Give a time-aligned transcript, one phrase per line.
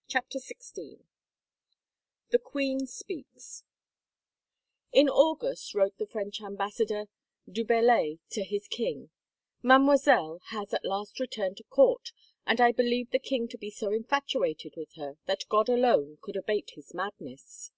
[0.08, 1.04] ".CHAPTER XVI
[2.30, 3.62] THE QUEEN SPEAKS
[4.90, 7.06] IN August wrote the French Ambassador,
[7.48, 12.10] Du Bellai, to his king:*' Mademoiselle has at last returned to court
[12.44, 16.34] and I believe the king to be so infatuated with her that God alone could
[16.34, 17.70] abate his madness."